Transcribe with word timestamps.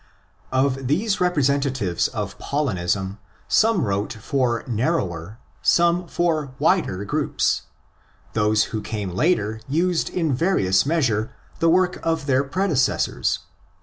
Of 0.51 0.87
these 0.87 1.21
representatives 1.21 2.07
of 2.07 2.35
Paulinism 2.39 3.19
some 3.47 3.83
wrote 3.85 4.13
for 4.13 4.63
narrower, 4.65 5.37
some 5.61 6.07
for 6.07 6.55
wider, 6.57 7.05
groups. 7.05 7.67
Those 8.33 8.63
who 8.73 8.81
came 8.81 9.11
later 9.11 9.61
used 9.69 10.09
in 10.09 10.33
various 10.33 10.87
measure 10.87 11.31
the 11.59 11.69
work 11.69 11.99
of 12.01 12.25
their 12.25 12.43
predecessors. 12.43 13.41